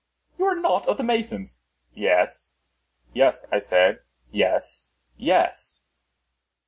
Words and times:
"You 0.39 0.45
are 0.45 0.55
not 0.59 0.87
of 0.87 0.97
the 0.97 1.03
masons." 1.03 1.59
"Yes, 1.93 2.55
yes," 3.13 3.45
I 3.51 3.59
said, 3.59 3.99
"yes, 4.31 4.89
yes." 5.15 5.81